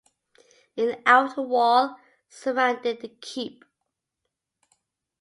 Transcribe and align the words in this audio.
An 0.77 0.99
outer 1.05 1.43
wall 1.43 1.95
surrounded 2.27 3.01
the 3.01 3.09
keep. 3.09 3.63